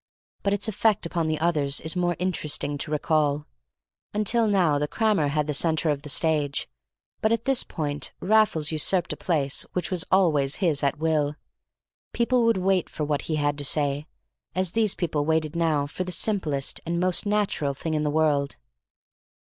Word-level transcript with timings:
But 0.41 0.51
its 0.53 0.67
effect 0.67 1.05
upon 1.05 1.27
the 1.27 1.37
others 1.39 1.79
is 1.81 1.95
more 1.95 2.15
interesting 2.17 2.75
to 2.79 2.89
recall. 2.89 3.45
Until 4.15 4.47
now 4.47 4.79
the 4.79 4.87
crammer 4.87 5.27
had 5.27 5.45
the 5.45 5.53
centre 5.53 5.91
of 5.91 6.01
the 6.01 6.09
stage, 6.09 6.67
but 7.21 7.31
at 7.31 7.45
this 7.45 7.63
point 7.63 8.11
Raffles 8.19 8.71
usurped 8.71 9.13
a 9.13 9.15
place 9.15 9.63
which 9.73 9.91
was 9.91 10.03
always 10.11 10.55
his 10.55 10.81
at 10.81 10.97
will. 10.97 11.35
People 12.13 12.45
would 12.45 12.57
wait 12.57 12.89
for 12.89 13.03
what 13.03 13.21
he 13.29 13.35
had 13.35 13.59
to 13.59 13.63
say, 13.63 14.07
as 14.55 14.71
these 14.71 14.95
people 14.95 15.23
waited 15.23 15.55
now 15.55 15.85
for 15.85 16.03
the 16.03 16.11
simplest 16.11 16.81
and 16.83 16.99
most 16.99 17.27
natural 17.27 17.75
thing 17.75 17.93
in 17.93 18.01
the 18.01 18.09
world. 18.09 18.55